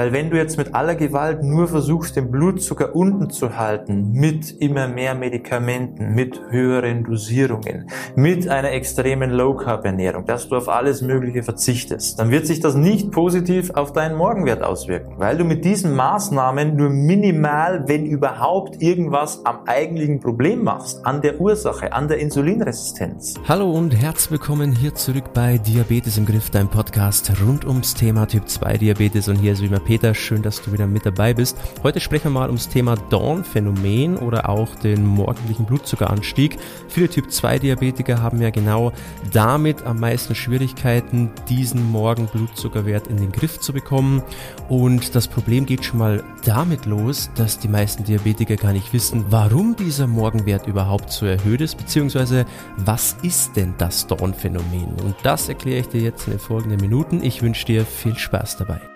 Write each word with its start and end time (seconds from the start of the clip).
Weil 0.00 0.14
wenn 0.14 0.30
du 0.30 0.38
jetzt 0.38 0.56
mit 0.56 0.74
aller 0.74 0.94
Gewalt 0.94 1.42
nur 1.42 1.68
versuchst, 1.68 2.16
den 2.16 2.30
Blutzucker 2.30 2.96
unten 2.96 3.28
zu 3.28 3.58
halten, 3.58 4.12
mit 4.12 4.50
immer 4.58 4.88
mehr 4.88 5.14
Medikamenten, 5.14 6.14
mit 6.14 6.40
höheren 6.48 7.04
Dosierungen, 7.04 7.90
mit 8.16 8.48
einer 8.48 8.70
extremen 8.70 9.30
Low-Carb-Ernährung, 9.30 10.24
dass 10.24 10.48
du 10.48 10.56
auf 10.56 10.70
alles 10.70 11.02
Mögliche 11.02 11.42
verzichtest, 11.42 12.18
dann 12.18 12.30
wird 12.30 12.46
sich 12.46 12.60
das 12.60 12.76
nicht 12.76 13.10
positiv 13.10 13.72
auf 13.74 13.92
deinen 13.92 14.16
Morgenwert 14.16 14.62
auswirken, 14.62 15.16
weil 15.18 15.36
du 15.36 15.44
mit 15.44 15.66
diesen 15.66 15.94
Maßnahmen 15.94 16.76
nur 16.76 16.88
minimal, 16.88 17.84
wenn 17.86 18.06
überhaupt, 18.06 18.80
irgendwas 18.80 19.44
am 19.44 19.66
eigentlichen 19.66 20.18
Problem 20.18 20.64
machst, 20.64 21.04
an 21.04 21.20
der 21.20 21.38
Ursache, 21.38 21.92
an 21.92 22.08
der 22.08 22.20
Insulinresistenz. 22.20 23.34
Hallo 23.46 23.70
und 23.70 23.94
herzlich 23.94 24.30
willkommen 24.30 24.72
hier 24.72 24.94
zurück 24.94 25.34
bei 25.34 25.58
Diabetes 25.58 26.16
im 26.16 26.24
Griff, 26.24 26.48
dein 26.48 26.68
Podcast 26.68 27.30
rund 27.44 27.66
ums 27.66 27.92
Thema 27.92 28.24
Typ 28.24 28.48
2 28.48 28.78
Diabetes 28.78 29.28
und 29.28 29.36
hier 29.36 29.52
ist 29.52 29.60
wie 29.60 29.66
immer 29.66 29.89
Peter, 29.90 30.14
schön, 30.14 30.42
dass 30.42 30.62
du 30.62 30.72
wieder 30.72 30.86
mit 30.86 31.04
dabei 31.04 31.34
bist. 31.34 31.56
Heute 31.82 31.98
sprechen 31.98 32.26
wir 32.26 32.38
mal 32.38 32.46
ums 32.46 32.68
Thema 32.68 32.94
Dawn-Phänomen 32.94 34.18
oder 34.18 34.48
auch 34.48 34.76
den 34.76 35.04
morgendlichen 35.04 35.64
Blutzuckeranstieg. 35.64 36.58
Viele 36.86 37.08
Typ 37.08 37.32
2 37.32 37.58
Diabetiker 37.58 38.22
haben 38.22 38.40
ja 38.40 38.50
genau 38.50 38.92
damit 39.32 39.82
am 39.82 39.98
meisten 39.98 40.36
Schwierigkeiten, 40.36 41.32
diesen 41.48 41.90
Morgenblutzuckerwert 41.90 43.08
in 43.08 43.16
den 43.16 43.32
Griff 43.32 43.58
zu 43.58 43.72
bekommen 43.72 44.22
und 44.68 45.16
das 45.16 45.26
Problem 45.26 45.66
geht 45.66 45.84
schon 45.84 45.98
mal 45.98 46.22
damit 46.44 46.86
los, 46.86 47.28
dass 47.34 47.58
die 47.58 47.66
meisten 47.66 48.04
Diabetiker 48.04 48.54
gar 48.54 48.72
nicht 48.72 48.92
wissen, 48.92 49.24
warum 49.30 49.74
dieser 49.74 50.06
Morgenwert 50.06 50.68
überhaupt 50.68 51.10
so 51.10 51.26
erhöht 51.26 51.62
ist, 51.62 51.74
beziehungsweise 51.74 52.46
was 52.76 53.16
ist 53.22 53.56
denn 53.56 53.74
das 53.76 54.06
Dawn-Phänomen? 54.06 54.94
Und 55.02 55.16
das 55.24 55.48
erkläre 55.48 55.80
ich 55.80 55.88
dir 55.88 56.00
jetzt 56.00 56.28
in 56.28 56.34
den 56.34 56.40
folgenden 56.40 56.80
Minuten. 56.80 57.24
Ich 57.24 57.42
wünsche 57.42 57.66
dir 57.66 57.84
viel 57.84 58.16
Spaß 58.16 58.56
dabei. 58.56 58.89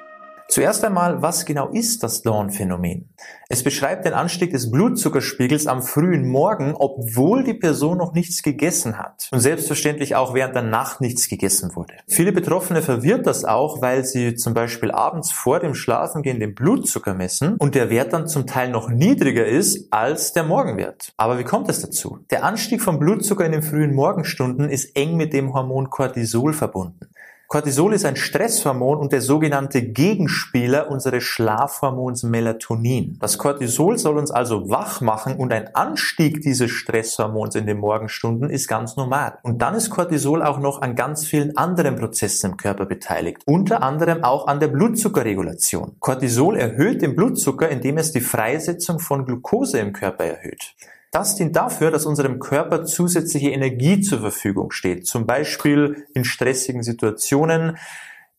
Zuerst 0.55 0.85
einmal, 0.85 1.21
was 1.21 1.47
genau 1.47 1.71
ist 1.71 2.05
das 2.05 2.23
Dawn-Phänomen? 2.23 3.12
Es 3.49 3.65
beschreibt 3.65 4.05
den 4.05 4.12
Anstieg 4.12 4.53
des 4.53 4.71
Blutzuckerspiegels 4.71 5.67
am 5.67 5.83
frühen 5.83 6.28
Morgen, 6.28 6.77
obwohl 6.77 7.42
die 7.42 7.55
Person 7.55 7.98
noch 7.98 8.12
nichts 8.12 8.41
gegessen 8.41 8.97
hat. 8.97 9.28
Und 9.33 9.41
selbstverständlich 9.41 10.15
auch 10.15 10.33
während 10.33 10.55
der 10.55 10.62
Nacht 10.62 11.01
nichts 11.01 11.28
gegessen 11.28 11.75
wurde. 11.75 11.95
Viele 12.06 12.31
Betroffene 12.31 12.83
verwirrt 12.83 13.27
das 13.27 13.45
auch, 13.45 13.83
weil 13.83 14.05
sie 14.05 14.37
zum 14.37 14.55
Beispiel 14.55 14.93
abends 14.93 15.33
vor 15.33 15.59
dem 15.59 15.75
Schlafengehen 15.75 16.39
den 16.39 16.55
Blutzucker 16.55 17.15
messen 17.15 17.56
und 17.59 17.75
der 17.75 17.91
Wert 17.91 18.12
dann 18.12 18.28
zum 18.28 18.47
Teil 18.47 18.71
noch 18.71 18.89
niedriger 18.89 19.45
ist 19.45 19.93
als 19.93 20.34
der 20.34 20.45
Morgenwert. 20.45 21.15
Aber 21.17 21.37
wie 21.41 21.45
kommt 21.45 21.69
es 21.69 21.81
dazu? 21.81 22.21
Der 22.31 22.45
Anstieg 22.45 22.81
vom 22.81 23.00
Blutzucker 23.00 23.45
in 23.45 23.50
den 23.50 23.62
frühen 23.65 23.93
Morgenstunden 23.93 24.71
ist 24.71 24.95
eng 24.95 25.17
mit 25.17 25.33
dem 25.33 25.53
Hormon 25.53 25.91
Cortisol 25.91 26.53
verbunden. 26.53 27.09
Cortisol 27.55 27.94
ist 27.94 28.05
ein 28.05 28.16
Stresshormon 28.16 28.98
und 28.98 29.12
der 29.12 29.20
sogenannte 29.20 29.80
Gegenspieler 29.80 30.91
unseres 30.91 31.22
Schlafhormons 31.22 32.24
Melatonin. 32.24 33.16
Das 33.20 33.38
Cortisol 33.38 33.97
soll 33.97 34.19
uns 34.19 34.33
also 34.33 34.70
wach 34.70 35.00
machen 35.00 35.36
und 35.36 35.52
ein 35.52 35.72
Anstieg 35.72 36.41
dieses 36.41 36.72
Stresshormons 36.72 37.55
in 37.55 37.66
den 37.66 37.78
Morgenstunden 37.78 38.50
ist 38.50 38.66
ganz 38.66 38.97
normal. 38.97 39.38
Und 39.44 39.62
dann 39.62 39.77
ist 39.77 39.91
Cortisol 39.91 40.42
auch 40.42 40.58
noch 40.58 40.82
an 40.82 40.97
ganz 40.97 41.27
vielen 41.27 41.56
anderen 41.56 41.94
Prozessen 41.94 42.50
im 42.50 42.56
Körper 42.56 42.86
beteiligt, 42.86 43.42
unter 43.47 43.84
anderem 43.84 44.25
auch 44.25 44.48
an 44.48 44.58
der 44.58 44.66
Blutzuckerregulation. 44.66 45.94
Cortisol 46.00 46.56
erhöht 46.56 47.02
den 47.02 47.14
Blutzucker, 47.14 47.69
indem 47.69 47.98
es 47.98 48.10
die 48.10 48.20
Freisetzung 48.20 48.98
von 48.98 49.27
Glucose 49.27 49.78
im 49.78 49.92
Körper 49.92 50.25
erhöht. 50.25 50.75
Das 51.15 51.37
dient 51.37 51.55
dafür, 51.55 51.93
dass 51.93 52.07
unserem 52.07 52.41
Körper 52.41 52.84
zusätzliche 52.84 53.51
Energie 53.51 54.01
zur 54.01 54.19
Verfügung 54.19 54.73
steht. 54.73 55.07
Zum 55.07 55.27
Beispiel 55.27 56.09
in 56.12 56.25
stressigen 56.25 56.83
Situationen 56.83 57.79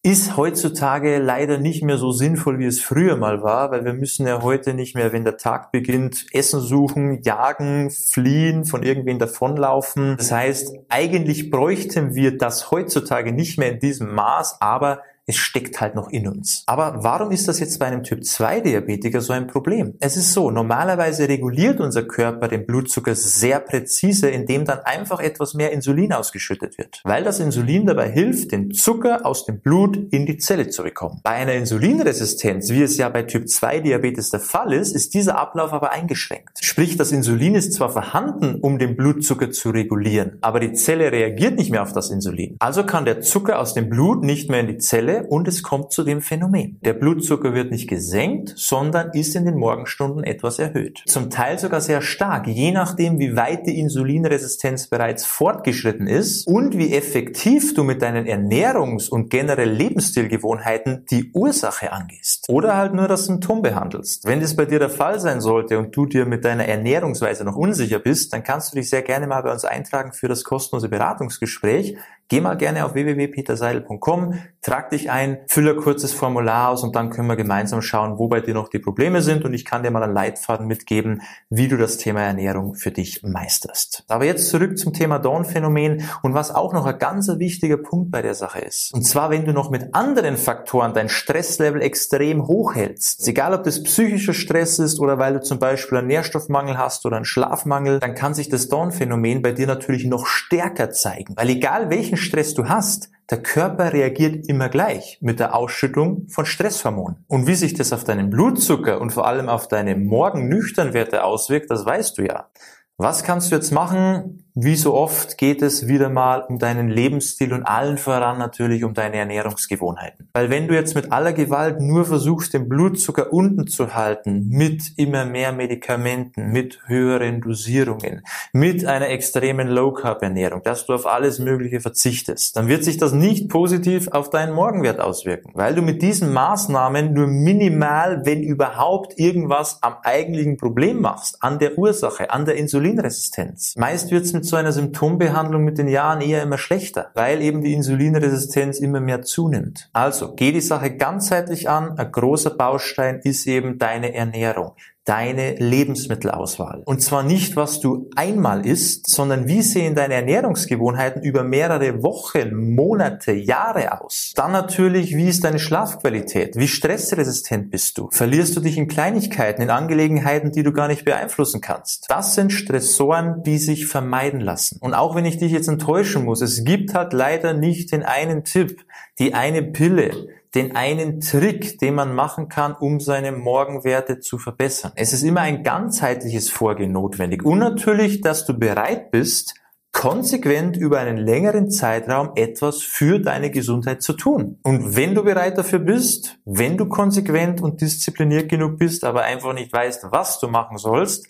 ist 0.04 0.36
heutzutage 0.36 1.20
leider 1.20 1.58
nicht 1.58 1.84
mehr 1.86 1.98
so 1.98 2.12
sinnvoll, 2.12 2.60
wie 2.60 2.66
es 2.66 2.82
früher 2.82 3.16
mal 3.16 3.42
war, 3.42 3.72
weil 3.72 3.86
wir 3.86 3.94
müssen 3.94 4.28
ja 4.28 4.42
heute 4.42 4.74
nicht 4.74 4.94
mehr, 4.94 5.14
wenn 5.14 5.24
der 5.24 5.38
Tag 5.38 5.72
beginnt, 5.72 6.26
Essen 6.34 6.60
suchen, 6.60 7.22
jagen, 7.24 7.92
fliehen, 7.92 8.66
von 8.66 8.84
irgendwen 8.84 9.20
davonlaufen. 9.20 10.18
Das 10.18 10.34
heißt, 10.34 10.76
eigentlich 10.90 11.50
bräuchten 11.50 12.14
wir 12.14 12.38
das 12.38 12.72
heutzutage 12.72 13.32
nicht 13.32 13.58
mehr 13.58 13.72
in 13.72 13.80
diesem 13.80 14.14
Maß, 14.14 14.58
aber 14.60 15.00
es 15.28 15.38
steckt 15.38 15.82
halt 15.82 15.96
noch 15.96 16.10
in 16.10 16.28
uns. 16.28 16.64
Aber 16.68 17.04
warum 17.04 17.32
ist 17.32 17.48
das 17.48 17.60
jetzt 17.60 17.80
bei 17.80 17.88
einem 17.88 18.04
Typ 18.04 18.24
2 18.24 18.62
Diabetiker 18.62 19.22
so 19.22 19.34
ein 19.34 19.48
Problem? 19.48 19.96
Es 20.00 20.18
ist 20.18 20.34
so, 20.34 20.52
normalerweise 20.52 21.28
reguliert 21.28 21.80
unser 21.80 22.04
Körper 22.04 22.48
den 22.48 22.66
Blutzucker 22.66 23.16
sehr 23.16 23.60
präzise, 23.60 24.30
indem 24.30 24.66
dann 24.66 24.80
einfach 24.80 25.20
etwas 25.20 25.56
mehr 25.56 25.72
Insulin 25.72 26.14
ausgeschüttet 26.14 26.78
wird. 26.78 27.02
Weil 27.04 27.24
das 27.24 27.40
Insulin 27.40 27.88
dabei 27.88 28.10
hilft, 28.10 28.52
den 28.52 28.72
Zucker 28.72 29.26
aus 29.26 29.46
dem 29.46 29.62
Blut 29.62 29.98
in 30.12 30.28
die 30.28 30.38
Zelle 30.38 30.70
zu 30.70 30.84
bekommen. 30.84 31.22
Bei 31.24 31.32
einer 31.32 31.54
Insulinresistenz, 31.54 32.70
wie 32.70 32.84
es 32.84 32.98
ja 32.98 33.10
bei 33.10 33.24
Typ 33.24 33.50
2 33.50 33.80
Diabetes 33.80 34.30
der 34.30 34.40
Fall 34.40 34.74
ist, 34.74 34.96
ist 34.96 35.16
dieser 35.16 35.40
Ablauf 35.40 35.74
aber 35.74 35.92
eingeschränkt. 35.92 36.60
Sprich, 36.62 36.98
das 36.98 37.12
Insulin 37.12 37.56
ist 37.56 37.74
zwar 37.74 37.90
vorhanden, 37.90 38.60
um 38.62 38.78
den 38.78 38.96
Blutzucker 38.96 39.50
zu 39.50 39.72
regulieren, 39.72 40.38
aber 40.42 40.60
die 40.60 40.74
Zelle 40.74 41.12
reagiert 41.12 41.58
nicht 41.58 41.72
mehr 41.72 41.82
auf 41.82 41.94
das 41.94 42.12
Insulin. 42.12 42.58
Also 42.60 42.86
kann 42.86 43.06
der 43.06 43.22
Zucker 43.22 43.60
aus 43.60 43.74
dem 43.74 43.90
Blut 43.90 44.24
nicht 44.24 44.50
mehr 44.50 44.60
in 44.60 44.68
die 44.68 44.78
Zelle 44.78 45.15
und 45.24 45.48
es 45.48 45.64
kommt 45.64 45.92
zu 45.92 46.04
dem 46.04 46.22
Phänomen. 46.22 46.80
Der 46.84 46.94
Blutzucker 46.94 47.54
wird 47.54 47.72
nicht 47.72 47.88
gesenkt, 47.88 48.54
sondern 48.56 49.12
ist 49.12 49.36
in 49.36 49.46
den 49.46 49.58
Morgenstunden 49.58 50.24
etwas 50.24 50.60
erhöht. 50.60 51.04
Zum 51.08 51.30
Teil 51.30 51.60
sogar 51.60 51.82
sehr 51.82 52.02
stark, 52.02 52.48
je 52.48 52.72
nachdem, 52.72 53.20
wie 53.20 53.36
weit 53.36 53.68
die 53.68 53.80
Insulinresistenz 53.80 54.88
bereits 54.88 55.26
fortgeschritten 55.26 56.08
ist 56.08 56.48
und 56.48 56.78
wie 56.78 56.94
effektiv 56.94 57.74
du 57.74 57.84
mit 57.84 58.02
deinen 58.02 58.26
Ernährungs- 58.26 59.10
und 59.10 59.30
generell 59.30 59.70
Lebensstilgewohnheiten 59.70 61.06
die 61.10 61.32
Ursache 61.34 61.92
angehst. 61.92 62.46
Oder 62.50 62.78
halt 62.78 62.94
nur 62.94 63.08
das 63.08 63.26
Symptom 63.26 63.62
behandelst. 63.62 64.26
Wenn 64.26 64.40
das 64.40 64.56
bei 64.56 64.66
dir 64.66 64.80
der 64.80 64.90
Fall 64.90 65.20
sein 65.20 65.42
sollte 65.42 65.78
und 65.78 65.96
du 65.96 66.06
dir 66.06 66.26
mit 66.26 66.46
deiner 66.46 66.66
Ernährungsweise 66.66 67.44
noch 67.44 67.56
unsicher 67.56 68.00
bist, 68.00 68.34
dann 68.34 68.44
kannst 68.44 68.72
du 68.72 68.78
dich 68.78 68.90
sehr 68.90 69.02
gerne 69.02 69.28
mal 69.28 69.42
bei 69.42 69.52
uns 69.52 69.66
eintragen 69.66 70.14
für 70.14 70.28
das 70.28 70.44
kostenlose 70.44 70.90
Beratungsgespräch. 70.90 71.98
Geh 72.28 72.42
mal 72.42 72.56
gerne 72.58 72.86
auf 72.86 72.96
www.peterseidel.com, 72.96 74.34
trag 74.64 74.90
dich 74.90 75.12
ein, 75.12 75.42
fülle 75.48 75.74
ein 75.74 75.78
kurzes 75.78 76.12
Formular 76.12 76.70
aus 76.70 76.82
und 76.82 76.96
dann 76.96 77.12
können 77.12 77.28
wir 77.28 77.36
gemeinsam 77.36 77.84
schauen, 77.84 78.18
wo 78.18 78.28
bei 78.28 78.42
dir 78.42 78.56
noch 78.56 78.68
die 78.68 78.80
Probleme 78.80 79.22
sind 79.22 79.46
und 79.46 79.54
ich 79.54 79.64
kann 79.64 79.84
dir 79.84 79.92
mal 79.92 80.02
einen 80.02 80.16
Leitfaden 80.16 80.66
mitgeben, 80.66 81.22
wie 81.52 81.68
du 81.68 81.78
das 81.78 81.98
Thema 81.98 82.22
Ernährung 82.22 82.74
für 82.74 82.90
dich 82.90 83.22
meisterst. 83.22 84.06
Aber 84.08 84.26
jetzt 84.26 84.50
zurück 84.50 84.76
zum 84.80 84.92
Thema 84.92 85.20
Dawn-Phänomen 85.20 86.10
und 86.24 86.34
was 86.34 86.50
auch 86.50 86.74
noch 86.74 86.88
ein 86.88 86.98
ganz 86.98 87.30
wichtiger 87.38 87.78
Punkt 87.78 88.10
bei 88.10 88.24
der 88.24 88.34
Sache 88.34 88.60
ist. 88.60 88.92
Und 88.96 89.04
zwar, 89.04 89.30
wenn 89.30 89.46
du 89.46 89.54
noch 89.54 89.70
mit 89.70 89.94
anderen 89.94 90.38
Faktoren 90.38 90.96
dein 90.96 91.10
Stresslevel 91.10 91.84
extrem 91.84 92.48
hoch 92.48 92.74
hältst, 92.74 93.28
egal 93.28 93.54
ob 93.54 93.64
das 93.66 93.84
psychischer 93.84 94.34
Stress 94.34 94.80
ist 94.80 95.00
oder 95.00 95.20
weil 95.20 95.34
du 95.34 95.42
zum 95.42 95.60
Beispiel 95.60 96.00
einen 96.00 96.08
Nährstoffmangel 96.08 96.76
hast 96.76 97.06
oder 97.06 97.18
einen 97.18 97.26
Schlafmangel, 97.26 98.00
dann 98.00 98.16
kann 98.16 98.34
sich 98.34 98.50
das 98.50 98.68
Dawn-Phänomen 98.68 99.44
bei 99.44 99.52
dir 99.52 99.68
natürlich 99.68 100.06
noch 100.06 100.26
stärker 100.26 100.90
zeigen. 100.90 101.36
Weil 101.38 101.50
egal 101.50 101.92
welchen 101.92 102.15
welchen 102.16 102.24
Stress 102.24 102.54
du 102.54 102.70
hast, 102.70 103.10
der 103.30 103.42
Körper 103.42 103.92
reagiert 103.92 104.48
immer 104.48 104.70
gleich 104.70 105.18
mit 105.22 105.40
der 105.40 105.56
Ausschüttung 105.56 106.28
von 106.30 106.46
Stresshormonen. 106.46 107.26
Und 107.28 107.48
wie 107.48 107.56
sich 107.56 107.74
das 107.74 107.92
auf 107.92 108.04
deinen 108.04 108.30
Blutzucker 108.30 109.02
und 109.02 109.12
vor 109.12 109.28
allem 109.28 109.50
auf 109.50 109.68
deine 109.68 109.96
Morgennüchternwerte 109.96 111.24
auswirkt, 111.24 111.70
das 111.70 111.86
weißt 111.86 112.18
du 112.18 112.22
ja. 112.24 112.50
Was 112.98 113.24
kannst 113.24 113.52
du 113.52 113.56
jetzt 113.56 113.72
machen? 113.72 114.45
Wie 114.58 114.78
so 114.78 114.94
oft 114.94 115.38
geht 115.38 115.62
es 115.62 115.90
wieder 115.90 116.08
mal 116.08 116.40
um 116.40 116.60
deinen 116.60 116.88
Lebensstil 116.88 117.52
und 117.52 117.64
allen 117.64 117.98
voran 117.98 118.38
natürlich 118.38 118.86
um 118.86 118.94
deine 118.94 119.18
Ernährungsgewohnheiten. 119.18 120.30
Weil 120.32 120.50
wenn 120.50 120.70
du 120.70 120.74
jetzt 120.74 120.96
mit 120.96 121.12
aller 121.12 121.34
Gewalt 121.34 121.82
nur 121.82 122.06
versuchst, 122.06 122.54
den 122.54 122.70
Blutzucker 122.70 123.34
unten 123.34 123.68
zu 123.68 123.96
halten, 123.96 124.48
mit 124.48 124.94
immer 124.96 125.26
mehr 125.26 125.52
Medikamenten, 125.52 126.54
mit 126.54 126.80
höheren 126.86 127.42
Dosierungen, 127.42 128.22
mit 128.54 128.86
einer 128.86 129.10
extremen 129.10 129.68
Low-Carb-Ernährung, 129.68 130.64
dass 130.64 130.86
du 130.86 130.94
auf 130.94 131.06
alles 131.06 131.40
Mögliche 131.40 131.82
verzichtest, 131.82 132.56
dann 132.56 132.70
wird 132.70 132.86
sich 132.86 132.96
das 132.96 133.12
nicht 133.12 133.50
positiv 133.50 134.08
auf 134.14 134.30
deinen 134.30 134.54
Morgenwert 134.54 135.02
auswirken. 135.02 135.52
Weil 135.54 135.76
du 135.76 135.82
mit 135.82 136.02
diesen 136.02 136.32
Maßnahmen 136.32 137.12
nur 137.12 137.28
minimal, 137.28 138.26
wenn 138.26 138.42
überhaupt, 138.42 139.20
irgendwas 139.20 139.80
am 139.82 139.96
eigentlichen 140.02 140.56
Problem 140.56 141.02
machst, 141.02 141.44
an 141.44 141.60
der 141.60 141.78
Ursache, 141.78 142.32
an 142.32 142.46
der 142.46 142.56
Insulinresistenz. 142.56 143.74
Meist 143.76 144.12
wird 144.12 144.24
es 144.24 144.45
mit 144.46 144.50
so 144.52 144.58
einer 144.58 144.72
Symptombehandlung 144.72 145.64
mit 145.64 145.80
den 145.80 145.88
Jahren 145.88 146.22
eher 146.22 146.44
immer 146.44 146.60
schlechter, 146.60 147.10
weil 147.16 147.42
eben 147.42 147.64
die 147.64 147.74
Insulinresistenz 147.74 148.78
immer 148.78 149.00
mehr 149.00 149.24
zunimmt. 149.24 149.90
Also 149.92 150.36
geh 150.36 150.52
die 150.52 150.62
Sache 150.62 150.96
ganzheitlich 150.96 151.68
an. 151.68 151.98
Ein 151.98 152.12
großer 152.12 152.52
Baustein 152.52 153.22
ist 153.24 153.48
eben 153.48 153.80
deine 153.80 154.14
Ernährung 154.14 154.76
deine 155.06 155.54
Lebensmittelauswahl. 155.56 156.82
Und 156.86 157.02
zwar 157.02 157.22
nicht, 157.22 157.56
was 157.56 157.80
du 157.80 158.10
einmal 158.16 158.66
isst, 158.66 159.08
sondern 159.08 159.48
wie 159.48 159.62
sehen 159.62 159.94
deine 159.94 160.16
Ernährungsgewohnheiten 160.16 161.22
über 161.22 161.44
mehrere 161.44 162.02
Wochen, 162.02 162.74
Monate, 162.74 163.32
Jahre 163.32 164.02
aus. 164.02 164.34
Dann 164.36 164.52
natürlich, 164.52 165.16
wie 165.16 165.30
ist 165.30 165.44
deine 165.44 165.60
Schlafqualität? 165.60 166.56
Wie 166.56 166.68
stressresistent 166.68 167.70
bist 167.70 168.00
du? 168.00 168.10
Verlierst 168.12 168.56
du 168.56 168.62
dich 168.62 168.78
in 168.78 168.88
Kleinigkeiten, 168.88 169.62
in 169.62 169.70
Angelegenheiten, 169.70 170.52
die 170.52 170.64
du 170.64 170.74
gar 170.74 170.88
nicht 170.88 171.06
beeinflussen 171.06 171.62
kannst? 171.62 172.06
Das 172.10 172.34
sind 172.34 172.52
Stressoren, 172.52 173.44
die 173.44 173.60
sich 173.60 173.86
vermeiden 173.86 174.42
lassen. 174.42 174.80
Und 174.82 174.96
auch 174.96 175.16
wenn 175.16 175.26
ich 175.26 175.38
dich 175.38 175.52
jetzt 175.52 175.68
enttäuschen 175.68 176.26
muss, 176.26 176.42
es 176.42 176.64
gibt 176.64 176.96
halt 176.96 177.14
leider 177.14 177.54
nicht 177.54 177.92
den 177.92 178.02
einen 178.02 178.44
Tipp, 178.44 178.84
die 179.20 179.36
eine 179.36 179.62
Pille, 179.62 180.28
den 180.56 180.76
einen 180.76 181.20
Trick, 181.20 181.80
den 181.80 181.96
man 181.96 182.16
machen 182.16 182.48
kann, 182.48 182.74
um 182.74 183.00
seine 183.00 183.32
Morgenwerte 183.32 184.20
zu 184.20 184.38
verbessern. 184.38 184.94
Es 184.96 185.14
ist 185.14 185.24
immer 185.24 185.42
ein 185.42 185.64
ganzheitliches 185.64 186.50
Vorgehen 186.50 186.94
notwendig. 186.94 187.44
Und 187.44 187.60
natürlich, 187.60 188.22
dass 188.22 188.46
du 188.46 188.58
bereit 188.58 189.12
bist, 189.12 189.54
konsequent 189.92 190.76
über 190.76 191.00
einen 191.00 191.18
längeren 191.18 191.70
Zeitraum 191.70 192.32
etwas 192.36 192.82
für 192.82 193.20
deine 193.20 193.50
Gesundheit 193.50 194.02
zu 194.02 194.12
tun. 194.14 194.60
Und 194.62 194.96
wenn 194.98 195.16
du 195.16 195.24
bereit 195.24 195.58
dafür 195.58 195.80
bist, 195.80 196.38
wenn 196.44 196.76
du 196.78 196.88
konsequent 196.88 197.62
und 197.62 197.80
diszipliniert 197.80 198.50
genug 198.50 198.78
bist, 198.78 199.06
aber 199.06 199.24
einfach 199.24 199.54
nicht 199.54 199.72
weißt, 199.72 200.08
was 200.12 200.40
du 200.40 200.50
machen 200.50 200.78
sollst, 200.78 201.28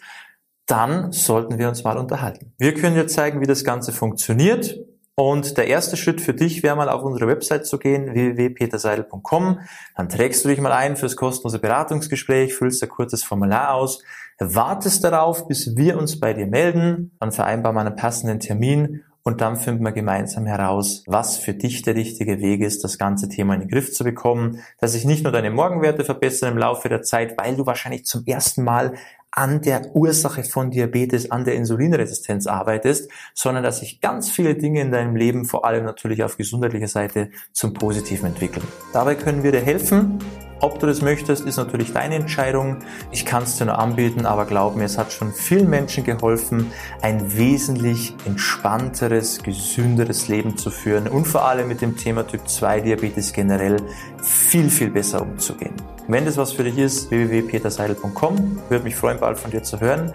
dann 0.66 1.12
sollten 1.12 1.60
wir 1.60 1.68
uns 1.68 1.83
mal 1.83 1.98
unterhalten. 1.98 2.54
Wir 2.57 2.74
können 2.74 2.95
dir 2.95 3.06
zeigen, 3.06 3.39
wie 3.39 3.45
das 3.45 3.63
Ganze 3.63 3.92
funktioniert. 3.92 4.80
Und 5.17 5.57
der 5.57 5.67
erste 5.67 5.95
Schritt 5.95 6.19
für 6.19 6.33
dich 6.33 6.62
wäre 6.62 6.75
mal 6.75 6.89
auf 6.89 7.03
unsere 7.03 7.27
Website 7.27 7.65
zu 7.65 7.79
gehen, 7.79 8.13
www.peterseidel.com. 8.13 9.59
Dann 9.95 10.09
trägst 10.09 10.44
du 10.44 10.50
dich 10.50 10.59
mal 10.59 10.73
ein 10.73 10.97
fürs 10.97 11.15
kostenlose 11.15 11.59
Beratungsgespräch, 11.59 12.53
füllst 12.53 12.83
ein 12.83 12.89
kurzes 12.89 13.23
Formular 13.23 13.75
aus, 13.75 14.03
wartest 14.39 15.06
darauf, 15.06 15.47
bis 15.47 15.77
wir 15.77 15.97
uns 15.97 16.19
bei 16.19 16.33
dir 16.33 16.47
melden, 16.47 17.12
dann 17.21 17.31
vereinbaren 17.31 17.77
wir 17.77 17.81
einen 17.81 17.95
passenden 17.95 18.41
Termin 18.41 19.03
und 19.23 19.41
dann 19.41 19.56
finden 19.56 19.83
wir 19.83 19.94
gemeinsam 19.94 20.45
heraus, 20.45 21.03
was 21.07 21.38
für 21.38 21.53
dich 21.53 21.81
der 21.81 21.95
richtige 21.95 22.41
Weg 22.41 22.62
ist, 22.62 22.83
das 22.83 22.97
ganze 22.97 23.29
Thema 23.29 23.56
in 23.56 23.62
den 23.62 23.69
Griff 23.69 23.94
zu 23.94 24.03
bekommen, 24.03 24.59
dass 24.79 24.91
sich 24.91 25.06
nicht 25.06 25.23
nur 25.23 25.31
deine 25.31 25.50
Morgenwerte 25.50 26.03
verbessern 26.03 26.51
im 26.51 26.57
Laufe 26.59 26.89
der 26.89 27.01
Zeit, 27.01 27.35
weil 27.38 27.56
du 27.56 27.65
wahrscheinlich 27.65 28.06
zum 28.06 28.23
ersten 28.25 28.63
Mal 28.63 28.94
an 29.36 29.62
der 29.62 29.96
Ursache 29.96 30.44
von 30.44 30.72
Diabetes, 30.72 31.30
an 31.30 31.44
der 31.44 31.56
Insulinresistenz 31.56 32.48
arbeitest, 32.48 33.12
sondern 33.34 33.64
dass 33.64 33.80
sich 33.80 34.02
ganz 34.02 34.32
viele 34.32 34.56
Dinge 34.56 34.82
in 34.82 34.92
deinem 34.92 35.16
Leben, 35.16 35.46
vor 35.46 35.66
allem 35.66 35.84
natürlich 35.84 36.24
auf 36.24 36.38
gesundheitlicher 36.38 36.88
Seite, 36.88 37.30
zum 37.52 37.74
Positiven 37.74 38.28
entwickeln. 38.28 38.66
Dabei 38.94 39.16
können 39.16 39.44
wir 39.44 39.52
dir 39.52 39.62
helfen 39.62 40.20
ob 40.62 40.80
du 40.80 40.88
das 40.88 41.02
möchtest, 41.02 41.46
ist 41.46 41.57
natürlich 41.57 41.94
deine 41.94 42.16
Entscheidung. 42.16 42.78
Ich 43.12 43.25
kann 43.25 43.44
es 43.44 43.57
dir 43.57 43.66
nur 43.66 43.78
anbieten, 43.78 44.25
aber 44.25 44.46
glaub 44.46 44.75
mir, 44.75 44.86
es 44.86 44.98
hat 44.98 45.12
schon 45.12 45.34
vielen 45.34 45.69
Menschen 45.69 46.04
geholfen, 46.04 46.72
ein 47.02 47.36
wesentlich 47.38 48.16
entspannteres, 48.25 49.44
gesünderes 49.44 50.28
Leben 50.28 50.57
zu 50.57 50.72
führen 50.72 51.07
und 51.07 51.25
vor 51.25 51.46
allem 51.46 51.68
mit 51.68 51.81
dem 51.81 51.98
Thema 51.98 52.25
Typ 52.25 52.48
2 52.48 52.81
Diabetes 52.81 53.34
generell 53.34 53.78
viel, 54.22 54.69
viel 54.69 54.90
besser 54.90 55.22
umzugehen. 55.22 55.74
Wenn 56.07 56.25
das 56.25 56.38
was 56.38 56.52
für 56.52 56.63
dich 56.63 56.78
ist, 56.78 57.10
www.peterseidel.com. 57.10 58.60
Würde 58.69 58.84
mich 58.84 58.96
freuen, 58.96 59.19
bald 59.19 59.40
von 59.40 59.51
dir 59.51 59.63
zu 59.63 59.80
hören. 59.80 60.13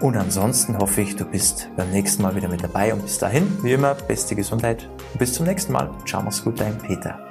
Und 0.00 0.16
ansonsten 0.16 0.78
hoffe 0.78 1.02
ich, 1.02 1.16
du 1.16 1.24
bist 1.24 1.68
beim 1.76 1.90
nächsten 1.90 2.22
Mal 2.22 2.34
wieder 2.34 2.48
mit 2.48 2.62
dabei. 2.62 2.94
Und 2.94 3.02
bis 3.02 3.18
dahin, 3.18 3.58
wie 3.62 3.72
immer, 3.72 3.94
beste 3.94 4.34
Gesundheit. 4.36 4.88
Und 5.12 5.18
bis 5.18 5.34
zum 5.34 5.46
nächsten 5.46 5.72
Mal. 5.72 5.90
Ciao, 6.06 6.22
mach's 6.22 6.42
gut, 6.42 6.60
dein 6.60 6.78
Peter. 6.78 7.27